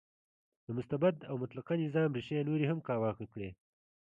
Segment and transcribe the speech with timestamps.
[0.65, 3.49] د مستبد او مطلقه نظام ریښې نورې هم کاواکه کړې.